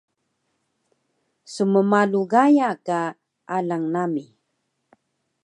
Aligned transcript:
smmalu 1.53 2.21
Gaya 2.31 2.69
ka 2.85 3.01
alang 3.55 3.85
nami 3.93 4.23